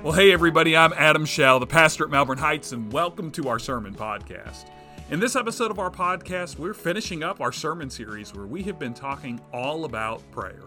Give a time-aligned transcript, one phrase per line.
[0.00, 3.58] Well, hey, everybody, I'm Adam Shell, the pastor at Melbourne Heights, and welcome to our
[3.58, 4.66] sermon podcast.
[5.10, 8.78] In this episode of our podcast, we're finishing up our sermon series where we have
[8.78, 10.62] been talking all about prayer.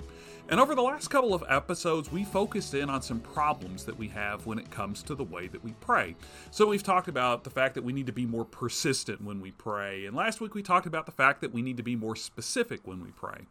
[0.49, 4.09] And over the last couple of episodes, we focused in on some problems that we
[4.09, 6.17] have when it comes to the way that we pray.
[6.51, 9.51] So we've talked about the fact that we need to be more persistent when we
[9.51, 10.05] pray.
[10.07, 12.85] And last week we talked about the fact that we need to be more specific
[12.85, 13.47] when we pray.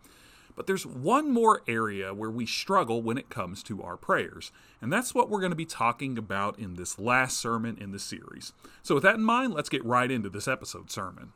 [0.57, 4.93] But there's one more area where we struggle when it comes to our prayers, and
[4.93, 8.53] that's what we're going to be talking about in this last sermon in the series.
[8.83, 11.33] So, with that in mind, let's get right into this episode sermon.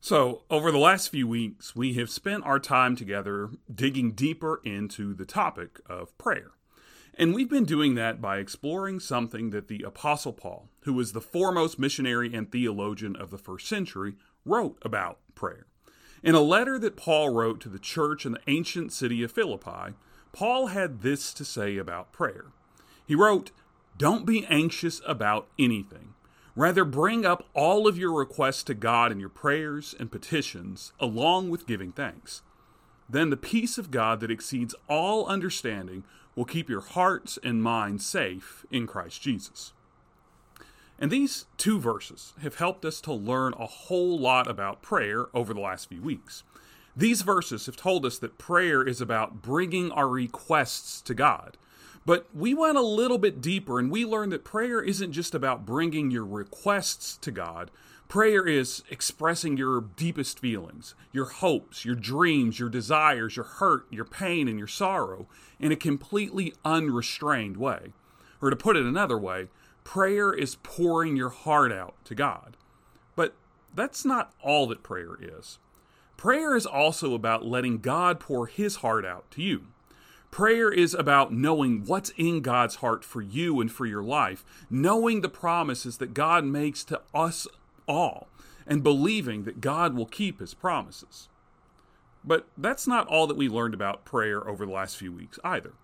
[0.00, 5.14] So, over the last few weeks, we have spent our time together digging deeper into
[5.14, 6.50] the topic of prayer.
[7.16, 11.20] And we've been doing that by exploring something that the Apostle Paul, who was the
[11.20, 15.66] foremost missionary and theologian of the first century, wrote about prayer.
[16.24, 19.94] In a letter that Paul wrote to the church in the ancient city of Philippi,
[20.32, 22.46] Paul had this to say about prayer.
[23.06, 23.52] He wrote,
[23.96, 26.14] Don't be anxious about anything
[26.56, 31.50] Rather, bring up all of your requests to God in your prayers and petitions, along
[31.50, 32.42] with giving thanks.
[33.08, 36.04] Then the peace of God that exceeds all understanding
[36.36, 39.72] will keep your hearts and minds safe in Christ Jesus.
[40.98, 45.52] And these two verses have helped us to learn a whole lot about prayer over
[45.52, 46.44] the last few weeks.
[46.96, 51.56] These verses have told us that prayer is about bringing our requests to God.
[52.06, 55.66] But we went a little bit deeper and we learned that prayer isn't just about
[55.66, 57.70] bringing your requests to God.
[58.06, 64.04] Prayer is expressing your deepest feelings, your hopes, your dreams, your desires, your hurt, your
[64.04, 65.26] pain, and your sorrow
[65.58, 67.92] in a completely unrestrained way.
[68.42, 69.48] Or to put it another way,
[69.84, 72.56] prayer is pouring your heart out to God.
[73.14, 73.34] But
[73.74, 75.58] that's not all that prayer is.
[76.16, 79.66] Prayer is also about letting God pour his heart out to you.
[80.30, 85.20] Prayer is about knowing what's in God's heart for you and for your life, knowing
[85.20, 87.46] the promises that God makes to us
[87.86, 88.28] all,
[88.66, 91.28] and believing that God will keep his promises.
[92.24, 95.74] But that's not all that we learned about prayer over the last few weeks either.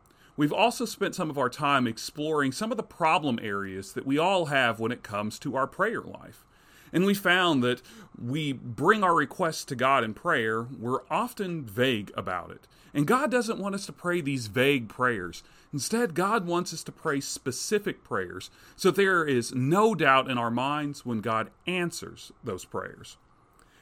[0.40, 4.16] We've also spent some of our time exploring some of the problem areas that we
[4.16, 6.46] all have when it comes to our prayer life.
[6.94, 7.82] And we found that
[8.18, 12.66] we bring our requests to God in prayer, we're often vague about it.
[12.94, 15.42] And God doesn't want us to pray these vague prayers.
[15.74, 20.50] Instead, God wants us to pray specific prayers so there is no doubt in our
[20.50, 23.18] minds when God answers those prayers.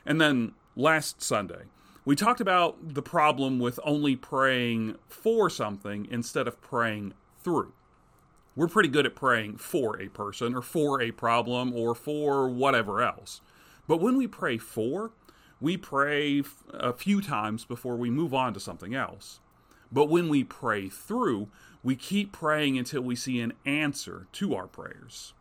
[0.04, 1.66] And then last Sunday,
[2.08, 7.12] we talked about the problem with only praying for something instead of praying
[7.44, 7.72] through
[8.58, 13.00] we're pretty good at praying for a person or for a problem or for whatever
[13.00, 13.40] else.
[13.86, 15.12] But when we pray for,
[15.60, 19.38] we pray a few times before we move on to something else.
[19.92, 21.46] But when we pray through,
[21.84, 25.34] we keep praying until we see an answer to our prayers.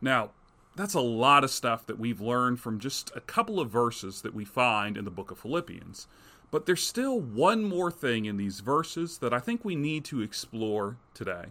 [0.00, 0.30] Now,
[0.74, 4.34] that's a lot of stuff that we've learned from just a couple of verses that
[4.34, 6.06] we find in the book of Philippians.
[6.50, 10.20] But there's still one more thing in these verses that I think we need to
[10.20, 11.46] explore today.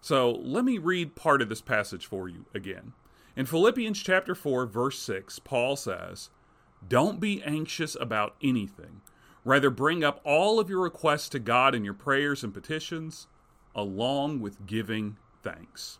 [0.00, 2.92] So let me read part of this passage for you again.
[3.36, 6.30] In Philippians chapter 4 verse 6, Paul says,
[6.86, 9.00] "Don't be anxious about anything.
[9.44, 13.26] Rather bring up all of your requests to God in your prayers and petitions,
[13.74, 15.98] along with giving thanks."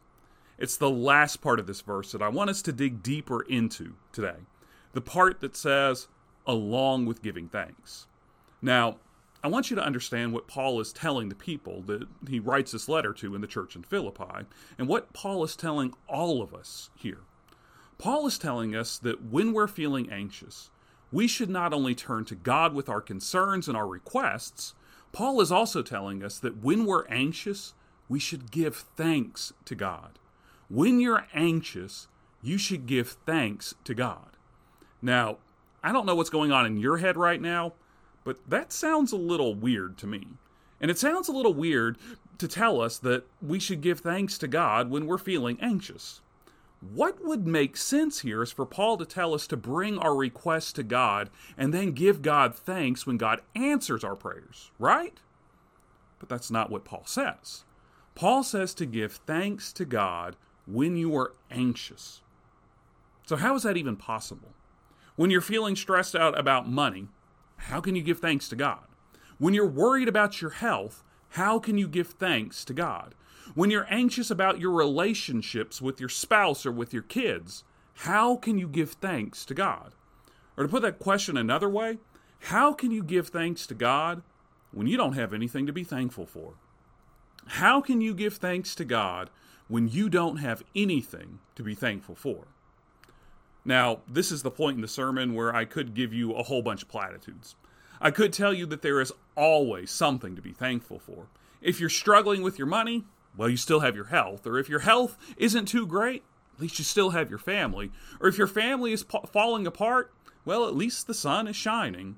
[0.58, 3.94] It's the last part of this verse that I want us to dig deeper into
[4.12, 4.46] today.
[4.92, 6.08] The part that says,
[6.46, 8.06] along with giving thanks.
[8.62, 8.96] Now,
[9.42, 12.88] I want you to understand what Paul is telling the people that he writes this
[12.88, 14.46] letter to in the church in Philippi,
[14.78, 17.20] and what Paul is telling all of us here.
[17.98, 20.70] Paul is telling us that when we're feeling anxious,
[21.12, 24.74] we should not only turn to God with our concerns and our requests,
[25.12, 27.74] Paul is also telling us that when we're anxious,
[28.08, 30.18] we should give thanks to God.
[30.74, 32.08] When you're anxious,
[32.42, 34.36] you should give thanks to God.
[35.00, 35.38] Now,
[35.84, 37.74] I don't know what's going on in your head right now,
[38.24, 40.26] but that sounds a little weird to me.
[40.80, 41.96] And it sounds a little weird
[42.38, 46.22] to tell us that we should give thanks to God when we're feeling anxious.
[46.80, 50.72] What would make sense here is for Paul to tell us to bring our requests
[50.72, 55.20] to God and then give God thanks when God answers our prayers, right?
[56.18, 57.62] But that's not what Paul says.
[58.16, 60.34] Paul says to give thanks to God
[60.66, 62.22] when you are anxious.
[63.26, 64.52] So, how is that even possible?
[65.16, 67.08] When you're feeling stressed out about money,
[67.56, 68.84] how can you give thanks to God?
[69.38, 73.14] When you're worried about your health, how can you give thanks to God?
[73.54, 77.64] When you're anxious about your relationships with your spouse or with your kids,
[77.94, 79.92] how can you give thanks to God?
[80.56, 81.98] Or to put that question another way,
[82.40, 84.22] how can you give thanks to God
[84.72, 86.54] when you don't have anything to be thankful for?
[87.46, 89.30] How can you give thanks to God
[89.68, 92.46] when you don't have anything to be thankful for?
[93.64, 96.62] Now, this is the point in the sermon where I could give you a whole
[96.62, 97.56] bunch of platitudes.
[98.00, 101.28] I could tell you that there is always something to be thankful for.
[101.62, 103.04] If you're struggling with your money,
[103.36, 104.46] well, you still have your health.
[104.46, 106.22] Or if your health isn't too great,
[106.54, 107.90] at least you still have your family.
[108.20, 110.12] Or if your family is falling apart,
[110.44, 112.16] well, at least the sun is shining.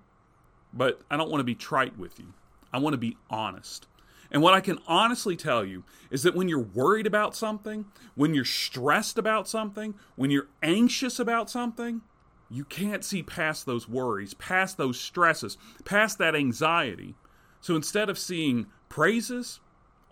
[0.72, 2.34] But I don't want to be trite with you.
[2.72, 3.87] I want to be honest.
[4.31, 8.34] And what I can honestly tell you is that when you're worried about something, when
[8.34, 12.02] you're stressed about something, when you're anxious about something,
[12.50, 17.14] you can't see past those worries, past those stresses, past that anxiety.
[17.61, 19.61] So instead of seeing praises,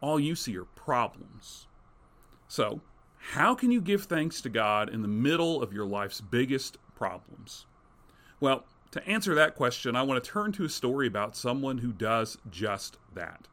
[0.00, 1.66] all you see are problems.
[2.48, 2.80] So,
[3.30, 7.64] how can you give thanks to God in the middle of your life's biggest problems?
[8.38, 11.92] Well, to answer that question, I want to turn to a story about someone who
[11.92, 13.48] does just that.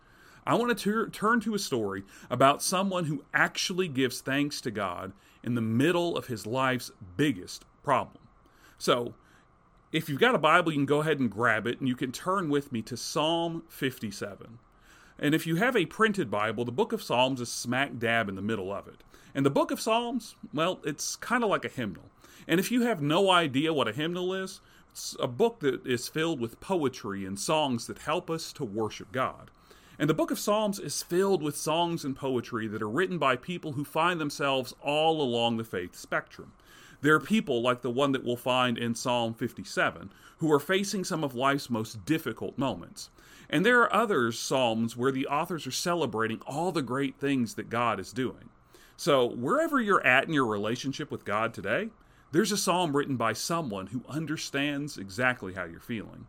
[0.45, 5.13] I want to turn to a story about someone who actually gives thanks to God
[5.43, 8.23] in the middle of his life's biggest problem.
[8.77, 9.13] So,
[9.91, 12.11] if you've got a Bible, you can go ahead and grab it and you can
[12.11, 14.57] turn with me to Psalm 57.
[15.19, 18.35] And if you have a printed Bible, the book of Psalms is smack dab in
[18.35, 19.03] the middle of it.
[19.35, 22.09] And the book of Psalms, well, it's kind of like a hymnal.
[22.47, 26.07] And if you have no idea what a hymnal is, it's a book that is
[26.07, 29.51] filled with poetry and songs that help us to worship God.
[30.01, 33.35] And the book of Psalms is filled with songs and poetry that are written by
[33.35, 36.53] people who find themselves all along the faith spectrum.
[37.01, 41.03] There are people like the one that we'll find in Psalm 57 who are facing
[41.03, 43.11] some of life's most difficult moments.
[43.47, 47.69] And there are other Psalms where the authors are celebrating all the great things that
[47.69, 48.49] God is doing.
[48.97, 51.89] So, wherever you're at in your relationship with God today,
[52.31, 56.25] there's a psalm written by someone who understands exactly how you're feeling.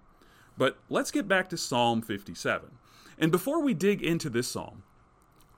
[0.59, 2.73] But let's get back to Psalm 57.
[3.19, 4.82] And before we dig into this psalm,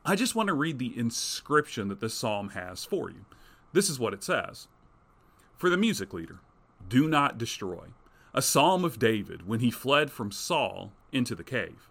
[0.05, 3.25] I just want to read the inscription that this psalm has for you.
[3.73, 4.69] This is what it says
[5.57, 6.41] For the music leader,
[6.89, 7.87] do not destroy.
[8.35, 11.89] A psalm of David when he fled from Saul into the cave.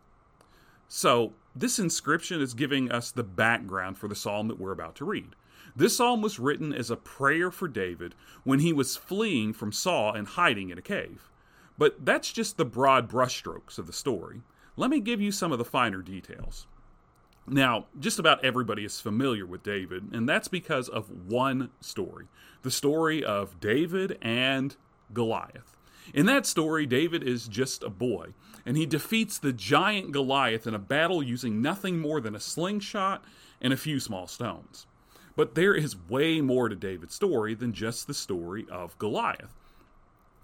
[0.88, 5.06] So, this inscription is giving us the background for the psalm that we're about to
[5.06, 5.36] read.
[5.76, 8.14] This psalm was written as a prayer for David
[8.44, 11.32] when he was fleeing from Saul and hiding in a cave.
[11.78, 14.42] But that's just the broad brushstrokes of the story.
[14.76, 16.66] Let me give you some of the finer details.
[17.46, 22.28] Now, just about everybody is familiar with David, and that's because of one story
[22.64, 24.76] the story of David and
[25.14, 25.76] Goliath.
[26.14, 28.34] In that story, David is just a boy,
[28.66, 33.24] and he defeats the giant Goliath in a battle using nothing more than a slingshot
[33.62, 34.88] and a few small stones.
[35.36, 39.54] But there is way more to David's story than just the story of Goliath.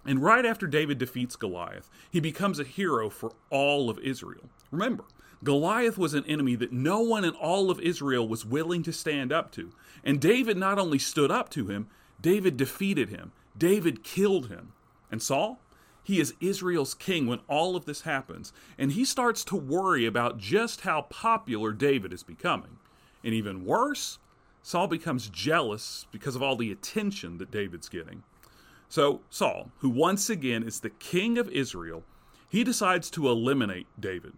[0.09, 4.49] And right after David defeats Goliath, he becomes a hero for all of Israel.
[4.71, 5.03] Remember,
[5.43, 9.31] Goliath was an enemy that no one in all of Israel was willing to stand
[9.31, 9.71] up to.
[10.03, 11.89] And David not only stood up to him,
[12.19, 13.33] David defeated him.
[13.55, 14.71] David killed him.
[15.11, 15.59] And Saul?
[16.01, 20.39] He is Israel's king when all of this happens, and he starts to worry about
[20.39, 22.79] just how popular David is becoming.
[23.23, 24.17] And even worse,
[24.63, 28.23] Saul becomes jealous because of all the attention that David's getting.
[28.89, 32.03] So, Saul, who once again is the king of Israel,
[32.49, 34.33] he decides to eliminate David.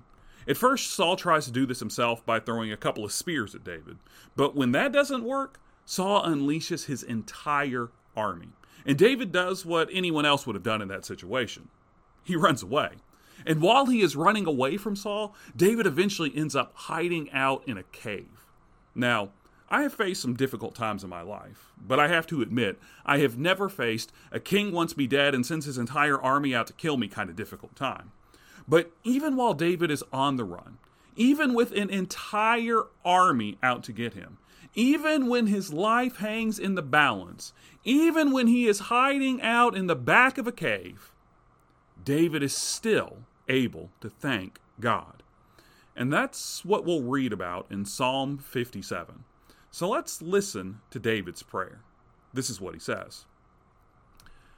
[0.48, 3.64] At first, Saul tries to do this himself by throwing a couple of spears at
[3.64, 3.98] David.
[4.36, 8.50] But when that doesn't work, Saul unleashes his entire army.
[8.86, 11.70] And David does what anyone else would have done in that situation
[12.24, 12.90] he runs away.
[13.46, 17.78] And while he is running away from Saul, David eventually ends up hiding out in
[17.78, 18.46] a cave.
[18.94, 19.30] Now,
[19.72, 23.20] I have faced some difficult times in my life, but I have to admit, I
[23.20, 26.74] have never faced a king wants me dead and sends his entire army out to
[26.74, 28.12] kill me kind of difficult time.
[28.68, 30.78] But even while David is on the run,
[31.16, 34.40] even with an entire army out to get him,
[34.76, 37.54] even when his life hangs in the balance,
[37.86, 41.14] even when he is hiding out in the back of a cave,
[42.04, 45.24] David is still able to thank God.
[45.96, 49.24] And that's what we'll read about in Psalm 57.
[49.72, 51.80] So let's listen to David's prayer.
[52.34, 53.26] This is what he says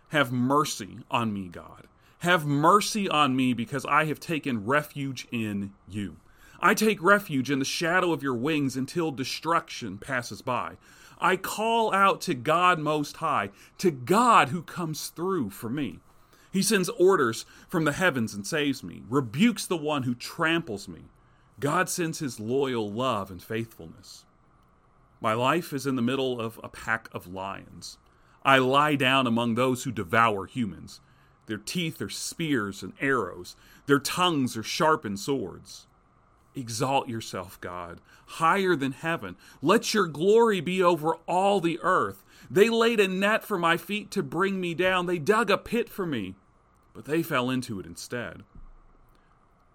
[0.10, 1.88] Have mercy on me, God.
[2.20, 6.17] Have mercy on me because I have taken refuge in you.
[6.60, 10.77] I take refuge in the shadow of your wings until destruction passes by.
[11.20, 16.00] I call out to God Most High, to God who comes through for me.
[16.51, 21.01] He sends orders from the heavens and saves me, rebukes the one who tramples me.
[21.60, 24.25] God sends his loyal love and faithfulness.
[25.24, 27.98] My life is in the middle of a pack of lions.
[28.44, 31.00] I lie down among those who devour humans.
[31.46, 35.88] Their teeth are spears and arrows, their tongues are sharpened swords.
[36.56, 39.38] Exalt yourself, God, higher than heaven.
[39.62, 42.25] Let your glory be over all the earth.
[42.51, 45.06] They laid a net for my feet to bring me down.
[45.06, 46.36] They dug a pit for me,
[46.94, 48.44] but they fell into it instead.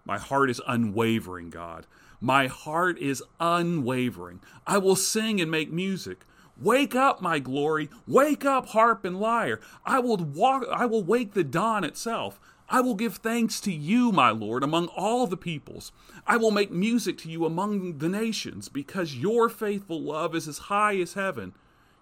[0.05, 1.87] My heart is unwavering, God.
[2.21, 4.41] My heart is unwavering.
[4.67, 6.25] I will sing and make music.
[6.61, 7.89] Wake up, my glory.
[8.05, 9.61] Wake up, harp and lyre.
[9.85, 12.39] I will walk I will wake the dawn itself.
[12.71, 15.91] I will give thanks to you, my Lord, among all the peoples.
[16.27, 20.59] I will make music to you among the nations, because your faithful love is as
[20.59, 21.53] high as heaven.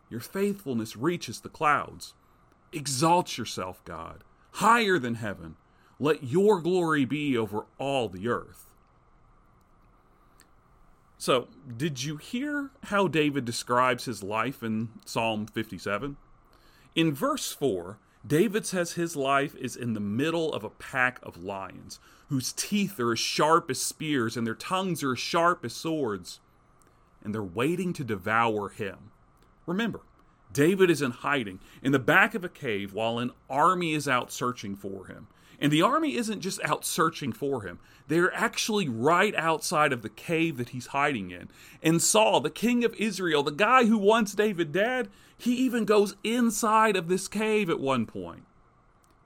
[0.09, 2.13] Your faithfulness reaches the clouds.
[2.73, 5.55] Exalt yourself, God, higher than heaven.
[5.99, 8.66] Let your glory be over all the earth.
[11.17, 16.15] So, did you hear how David describes his life in Psalm 57?
[16.95, 21.43] In verse 4, David says his life is in the middle of a pack of
[21.43, 25.73] lions, whose teeth are as sharp as spears and their tongues are as sharp as
[25.73, 26.39] swords,
[27.23, 29.11] and they're waiting to devour him.
[29.65, 30.01] Remember,
[30.51, 34.31] David is in hiding in the back of a cave while an army is out
[34.31, 35.27] searching for him.
[35.59, 40.09] And the army isn't just out searching for him, they're actually right outside of the
[40.09, 41.49] cave that he's hiding in.
[41.81, 46.15] And Saul, the king of Israel, the guy who wants David dead, he even goes
[46.23, 48.43] inside of this cave at one point.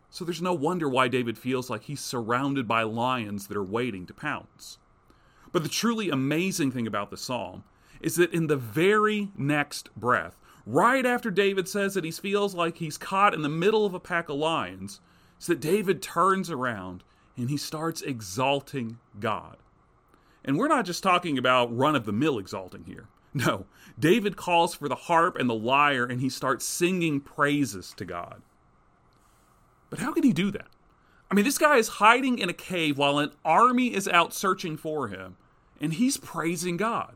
[0.10, 4.06] So there's no wonder why David feels like he's surrounded by lions that are waiting
[4.08, 4.78] to pounce.
[5.52, 7.64] But the truly amazing thing about the psalm
[8.02, 12.78] is that in the very next breath, right after David says that he feels like
[12.78, 15.00] he's caught in the middle of a pack of lions,
[15.40, 17.04] is that David turns around
[17.38, 19.58] and he starts exalting God.
[20.44, 23.08] And we're not just talking about run of the mill exalting here.
[23.34, 23.66] No,
[23.98, 28.42] David calls for the harp and the lyre and he starts singing praises to God.
[29.90, 30.68] But how can he do that?
[31.32, 34.76] I mean, this guy is hiding in a cave while an army is out searching
[34.76, 35.38] for him,
[35.80, 37.16] and he's praising God.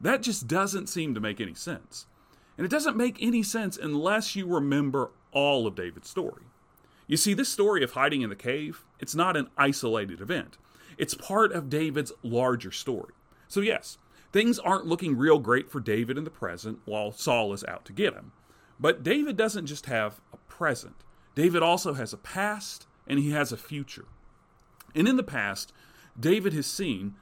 [0.00, 2.06] That just doesn't seem to make any sense.
[2.60, 6.42] And it doesn't make any sense unless you remember all of David's story.
[7.06, 10.58] You see, this story of hiding in the cave, it's not an isolated event.
[10.98, 13.14] It's part of David's larger story.
[13.48, 13.96] So, yes,
[14.30, 17.94] things aren't looking real great for David in the present while Saul is out to
[17.94, 18.32] get him.
[18.78, 20.96] But David doesn't just have a present,
[21.34, 24.04] David also has a past and he has a future.
[24.94, 25.72] And in the past,
[26.18, 27.14] David has seen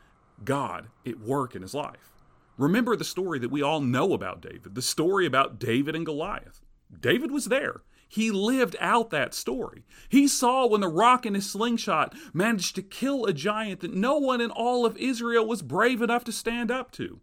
[0.44, 2.17] God at work in his life.
[2.58, 6.60] Remember the story that we all know about David, the story about David and Goliath.
[7.00, 7.82] David was there.
[8.08, 9.84] He lived out that story.
[10.08, 14.16] He saw when the rock in his slingshot managed to kill a giant that no
[14.18, 17.20] one in all of Israel was brave enough to stand up to.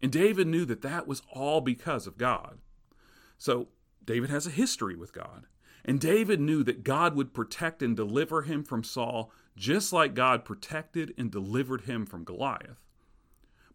[0.00, 2.58] And David knew that that was all because of God.
[3.36, 3.68] So,
[4.04, 5.46] David has a history with God.
[5.84, 10.44] And David knew that God would protect and deliver him from Saul just like God
[10.44, 12.81] protected and delivered him from Goliath.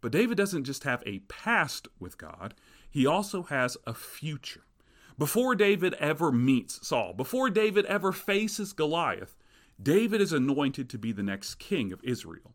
[0.02, 2.54] But David doesn't just have a past with God,
[2.90, 4.64] he also has a future.
[5.18, 9.36] Before David ever meets Saul, before David ever faces Goliath,
[9.82, 12.54] David is anointed to be the next king of Israel.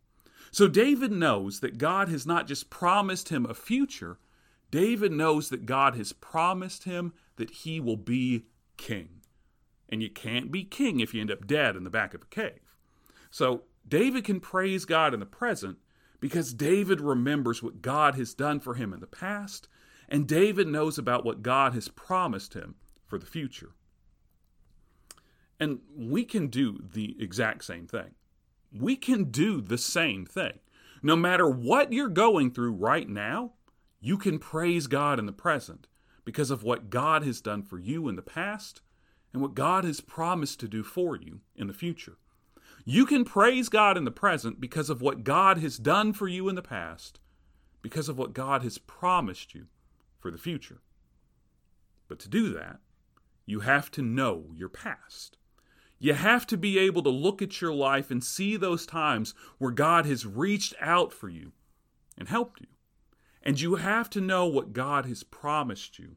[0.50, 4.18] So David knows that God has not just promised him a future,
[4.70, 8.46] David knows that God has promised him that he will be
[8.76, 9.20] king.
[9.88, 12.26] And you can't be king if you end up dead in the back of a
[12.26, 12.76] cave.
[13.30, 15.78] So David can praise God in the present
[16.22, 19.66] because David remembers what God has done for him in the past
[20.08, 22.76] and David knows about what God has promised him
[23.08, 23.72] for the future.
[25.58, 28.14] And we can do the exact same thing.
[28.72, 30.60] We can do the same thing.
[31.02, 33.54] No matter what you're going through right now,
[34.00, 35.88] you can praise God in the present
[36.24, 38.80] because of what God has done for you in the past
[39.32, 42.18] and what God has promised to do for you in the future.
[42.84, 46.48] You can praise God in the present because of what God has done for you
[46.48, 47.20] in the past,
[47.80, 49.66] because of what God has promised you
[50.18, 50.80] for the future.
[52.08, 52.80] But to do that,
[53.46, 55.36] you have to know your past.
[55.98, 59.70] You have to be able to look at your life and see those times where
[59.70, 61.52] God has reached out for you
[62.18, 62.66] and helped you.
[63.44, 66.16] And you have to know what God has promised you.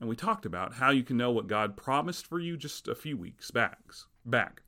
[0.00, 2.94] And we talked about how you can know what God promised for you just a
[2.94, 3.78] few weeks back.
[4.24, 4.62] back.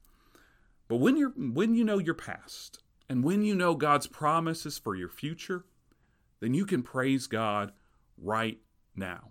[0.90, 4.96] But when you when you know your past and when you know God's promises for
[4.96, 5.64] your future,
[6.40, 7.70] then you can praise God
[8.18, 8.58] right
[8.96, 9.30] now.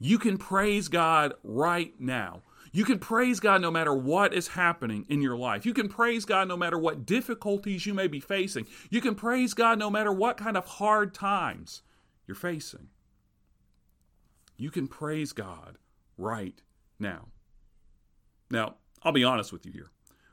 [0.00, 2.42] You can praise God right now.
[2.72, 5.64] You can praise God no matter what is happening in your life.
[5.64, 8.66] You can praise God no matter what difficulties you may be facing.
[8.90, 11.82] You can praise God no matter what kind of hard times
[12.26, 12.88] you're facing.
[14.56, 15.78] You can praise God
[16.16, 16.60] right
[16.98, 17.28] now.
[18.50, 18.74] Now,
[19.04, 19.90] I'll be honest with you here.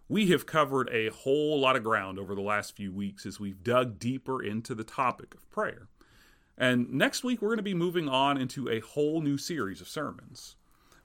[0.07, 3.63] We have covered a whole lot of ground over the last few weeks as we've
[3.63, 5.88] dug deeper into the topic of prayer.
[6.57, 9.88] And next week, we're going to be moving on into a whole new series of
[9.88, 10.55] sermons.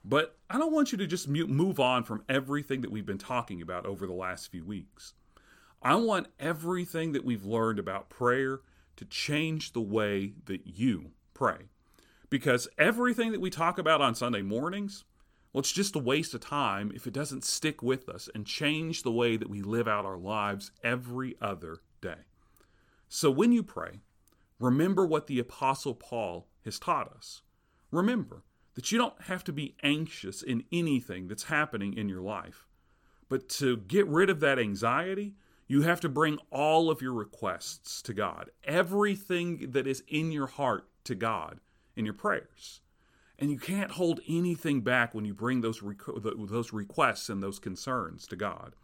[0.05, 3.61] But I don't want you to just move on from everything that we've been talking
[3.61, 5.13] about over the last few weeks.
[5.81, 8.61] I want everything that we've learned about prayer
[8.97, 11.69] to change the way that you pray.
[12.29, 15.03] Because everything that we talk about on Sunday mornings,
[15.53, 19.03] well, it's just a waste of time if it doesn't stick with us and change
[19.03, 22.25] the way that we live out our lives every other day.
[23.09, 23.99] So when you pray,
[24.59, 27.41] remember what the Apostle Paul has taught us.
[27.91, 28.43] Remember
[28.75, 32.67] that you don't have to be anxious in anything that's happening in your life.
[33.27, 35.35] But to get rid of that anxiety,
[35.67, 40.47] you have to bring all of your requests to God, everything that is in your
[40.47, 41.59] heart to God
[41.95, 42.81] in your prayers.
[43.41, 45.81] And you can't hold anything back when you bring those,
[46.15, 48.75] those requests and those concerns to God.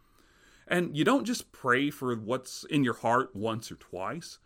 [0.66, 4.38] And you don't just pray for what's in your heart once or twice.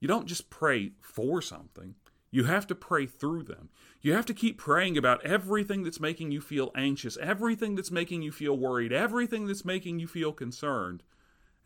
[0.00, 1.94] You don't just pray for something.
[2.30, 3.68] You have to pray through them.
[4.00, 8.22] You have to keep praying about everything that's making you feel anxious, everything that's making
[8.22, 11.02] you feel worried, everything that's making you feel concerned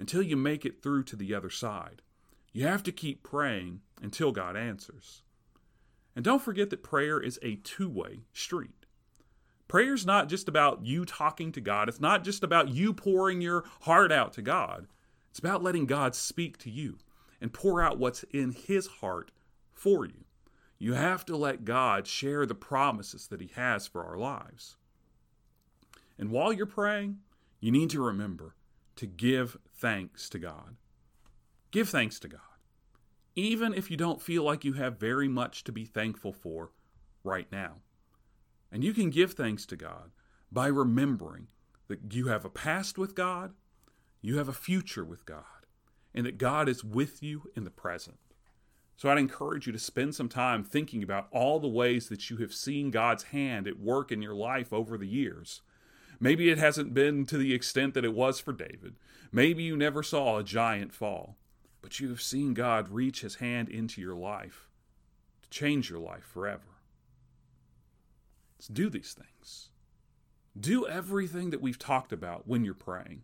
[0.00, 2.02] until you make it through to the other side.
[2.52, 5.22] You have to keep praying until God answers.
[6.16, 8.86] And don't forget that prayer is a two way street.
[9.68, 13.40] Prayer is not just about you talking to God, it's not just about you pouring
[13.40, 14.86] your heart out to God.
[15.30, 16.98] It's about letting God speak to you
[17.40, 19.30] and pour out what's in His heart
[19.72, 20.24] for you.
[20.78, 24.76] You have to let God share the promises that He has for our lives.
[26.18, 27.18] And while you're praying,
[27.60, 28.54] you need to remember
[28.96, 30.76] to give thanks to God.
[31.70, 32.40] Give thanks to God,
[33.38, 36.72] even if you don't feel like you have very much to be thankful for
[37.22, 37.76] right now.
[38.72, 40.10] And you can give thanks to God
[40.50, 41.46] by remembering
[41.86, 43.52] that you have a past with God,
[44.20, 45.44] you have a future with God,
[46.12, 48.18] and that God is with you in the present.
[48.96, 52.38] So I'd encourage you to spend some time thinking about all the ways that you
[52.38, 55.62] have seen God's hand at work in your life over the years.
[56.18, 58.96] Maybe it hasn't been to the extent that it was for David.
[59.30, 61.36] Maybe you never saw a giant fall,
[61.80, 64.68] but you have seen God reach his hand into your life
[65.42, 66.78] to change your life forever.
[68.56, 69.70] Let's do these things.
[70.58, 73.22] Do everything that we've talked about when you're praying.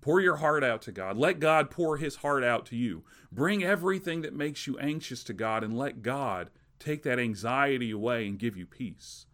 [0.00, 1.16] Pour your heart out to God.
[1.16, 3.04] Let God pour his heart out to you.
[3.30, 8.26] Bring everything that makes you anxious to God and let God take that anxiety away
[8.26, 9.26] and give you peace.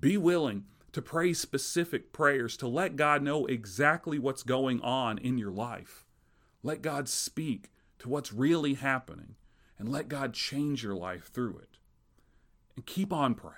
[0.00, 5.38] Be willing to pray specific prayers to let God know exactly what's going on in
[5.38, 6.01] your life.
[6.62, 9.36] Let God speak to what's really happening
[9.78, 11.78] and let God change your life through it.
[12.76, 13.56] And keep on praying.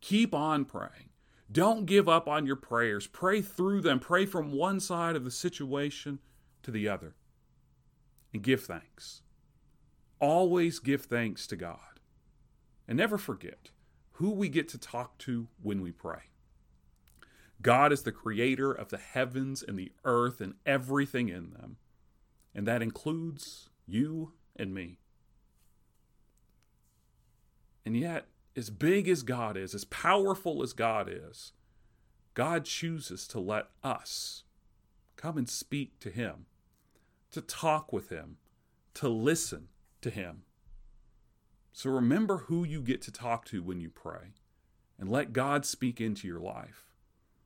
[0.00, 1.10] Keep on praying.
[1.50, 3.06] Don't give up on your prayers.
[3.06, 4.00] Pray through them.
[4.00, 6.18] Pray from one side of the situation
[6.62, 7.14] to the other.
[8.32, 9.22] And give thanks.
[10.20, 12.00] Always give thanks to God.
[12.88, 13.70] And never forget
[14.12, 16.30] who we get to talk to when we pray.
[17.60, 21.76] God is the creator of the heavens and the earth and everything in them.
[22.54, 24.98] And that includes you and me.
[27.84, 31.52] And yet, as big as God is, as powerful as God is,
[32.34, 34.44] God chooses to let us
[35.16, 36.46] come and speak to Him,
[37.30, 38.36] to talk with Him,
[38.94, 39.68] to listen
[40.00, 40.42] to Him.
[41.72, 44.34] So remember who you get to talk to when you pray,
[44.98, 46.94] and let God speak into your life.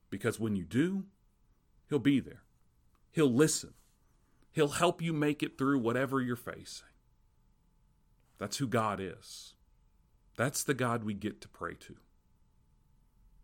[0.09, 1.05] Because when you do,
[1.89, 2.43] He'll be there,
[3.11, 3.73] He'll listen,
[4.51, 6.87] He'll help you make it through whatever you're facing.
[8.37, 9.53] That's who God is.
[10.37, 11.95] That's the God we get to pray to.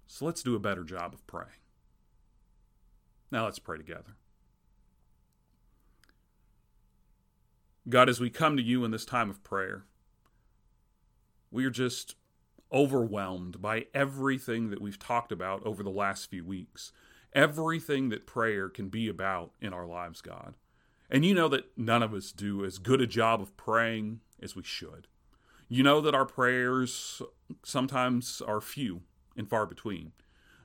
[0.07, 1.49] So let's do a better job of praying.
[3.31, 4.15] Now let's pray together.
[7.87, 9.83] God, as we come to you in this time of prayer,
[11.51, 12.15] we are just
[12.71, 16.91] overwhelmed by everything that we've talked about over the last few weeks,
[17.33, 20.55] everything that prayer can be about in our lives, God.
[21.09, 24.55] And you know that none of us do as good a job of praying as
[24.55, 25.07] we should.
[25.67, 27.21] You know that our prayers
[27.63, 29.01] sometimes are few
[29.35, 30.11] and far between.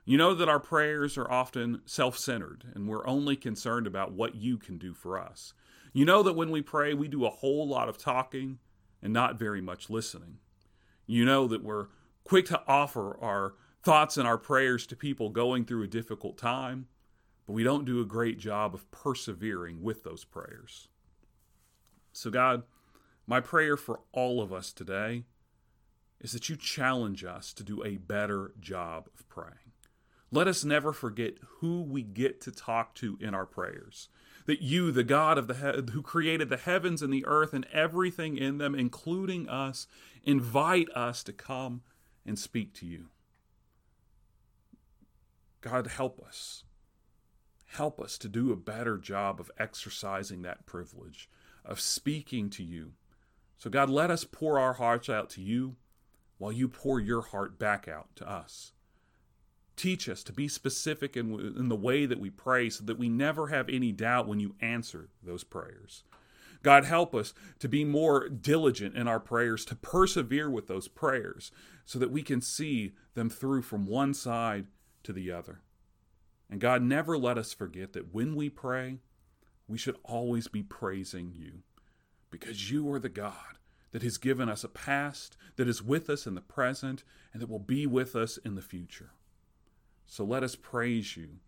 [0.04, 4.34] You know that our prayers are often self centered and we're only concerned about what
[4.34, 5.52] you can do for us.
[5.92, 8.58] You know that when we pray, we do a whole lot of talking
[9.02, 10.38] and not very much listening.
[11.06, 11.86] You know that we're
[12.24, 16.86] quick to offer our thoughts and our prayers to people going through a difficult time,
[17.50, 20.86] but we don't do a great job of persevering with those prayers.
[22.12, 22.62] So, God,
[23.26, 25.24] my prayer for all of us today
[26.20, 29.72] is that you challenge us to do a better job of praying.
[30.30, 34.08] Let us never forget who we get to talk to in our prayers.
[34.46, 37.66] That you, the God of the he- who created the heavens and the earth and
[37.72, 39.88] everything in them, including us,
[40.22, 41.82] invite us to come
[42.24, 43.06] and speak to you.
[45.62, 46.62] God, help us.
[47.74, 51.28] Help us to do a better job of exercising that privilege,
[51.64, 52.92] of speaking to you.
[53.58, 55.76] So, God, let us pour our hearts out to you
[56.38, 58.72] while you pour your heart back out to us.
[59.76, 63.08] Teach us to be specific in, in the way that we pray so that we
[63.08, 66.02] never have any doubt when you answer those prayers.
[66.64, 71.52] God, help us to be more diligent in our prayers, to persevere with those prayers
[71.84, 74.66] so that we can see them through from one side
[75.04, 75.60] to the other.
[76.50, 78.98] And God, never let us forget that when we pray,
[79.68, 81.62] we should always be praising you
[82.28, 83.58] because you are the God
[83.92, 87.48] that has given us a past, that is with us in the present, and that
[87.48, 89.10] will be with us in the future.
[90.06, 91.38] So let us praise you,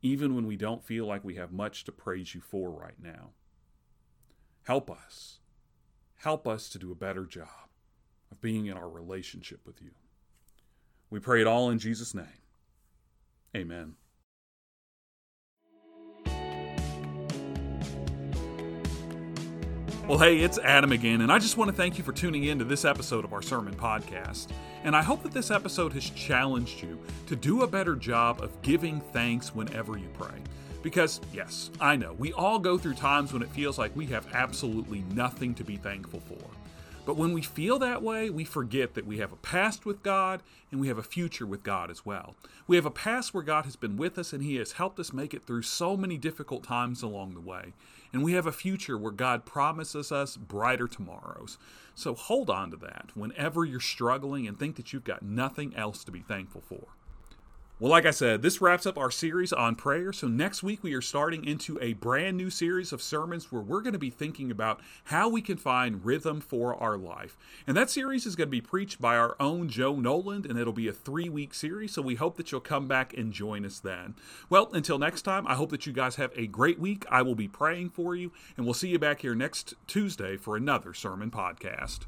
[0.00, 3.30] even when we don't feel like we have much to praise you for right now.
[4.64, 5.40] Help us.
[6.16, 7.48] Help us to do a better job
[8.30, 9.90] of being in our relationship with you.
[11.10, 12.26] We pray it all in Jesus' name.
[13.56, 13.96] Amen.
[20.12, 22.58] Well, hey, it's Adam again, and I just want to thank you for tuning in
[22.58, 24.48] to this episode of our sermon podcast.
[24.84, 28.60] And I hope that this episode has challenged you to do a better job of
[28.60, 30.34] giving thanks whenever you pray.
[30.82, 34.26] Because, yes, I know, we all go through times when it feels like we have
[34.34, 36.61] absolutely nothing to be thankful for.
[37.04, 40.40] But when we feel that way, we forget that we have a past with God
[40.70, 42.36] and we have a future with God as well.
[42.68, 45.12] We have a past where God has been with us and He has helped us
[45.12, 47.72] make it through so many difficult times along the way.
[48.12, 51.58] And we have a future where God promises us brighter tomorrows.
[51.96, 56.04] So hold on to that whenever you're struggling and think that you've got nothing else
[56.04, 56.86] to be thankful for.
[57.80, 60.12] Well, like I said, this wraps up our series on prayer.
[60.12, 63.80] So, next week we are starting into a brand new series of sermons where we're
[63.80, 67.36] going to be thinking about how we can find rhythm for our life.
[67.66, 70.72] And that series is going to be preached by our own Joe Noland, and it'll
[70.72, 71.92] be a three week series.
[71.92, 74.14] So, we hope that you'll come back and join us then.
[74.48, 77.04] Well, until next time, I hope that you guys have a great week.
[77.10, 80.56] I will be praying for you, and we'll see you back here next Tuesday for
[80.56, 82.00] another sermon podcast.